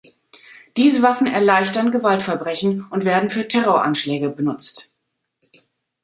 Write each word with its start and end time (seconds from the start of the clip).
Diese 0.77 1.03
Waffen 1.03 1.27
erleichtern 1.27 1.91
Gewaltverbrechen 1.91 2.85
und 2.89 3.05
werden 3.05 3.29
für 3.29 3.47
Terroranschläge 3.47 4.29
benutzt. 4.31 4.91